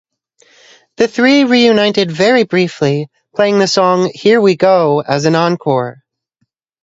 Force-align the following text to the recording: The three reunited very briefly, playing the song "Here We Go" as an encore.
The 0.97 1.07
three 1.07 1.43
reunited 1.43 2.11
very 2.11 2.41
briefly, 2.43 3.09
playing 3.35 3.59
the 3.59 3.67
song 3.67 4.09
"Here 4.15 4.41
We 4.41 4.55
Go" 4.55 5.01
as 5.01 5.25
an 5.25 5.35
encore. 5.35 5.99